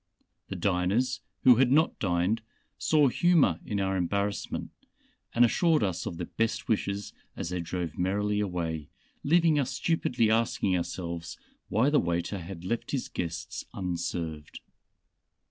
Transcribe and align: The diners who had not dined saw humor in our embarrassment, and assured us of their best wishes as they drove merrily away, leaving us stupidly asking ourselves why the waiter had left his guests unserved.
The 0.47 0.55
diners 0.55 1.19
who 1.43 1.57
had 1.57 1.71
not 1.71 1.99
dined 1.99 2.41
saw 2.79 3.07
humor 3.07 3.59
in 3.63 3.79
our 3.79 3.95
embarrassment, 3.95 4.71
and 5.35 5.45
assured 5.45 5.83
us 5.83 6.07
of 6.07 6.17
their 6.17 6.25
best 6.25 6.67
wishes 6.67 7.13
as 7.37 7.49
they 7.49 7.59
drove 7.61 7.99
merrily 7.99 8.39
away, 8.39 8.89
leaving 9.23 9.59
us 9.59 9.69
stupidly 9.73 10.31
asking 10.31 10.75
ourselves 10.75 11.37
why 11.69 11.91
the 11.91 11.99
waiter 11.99 12.39
had 12.39 12.65
left 12.65 12.89
his 12.89 13.09
guests 13.09 13.63
unserved. 13.75 14.59